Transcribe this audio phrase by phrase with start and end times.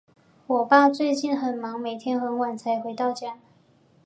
[0.47, 3.37] 我爸最近很忙，每天很晚才回到家。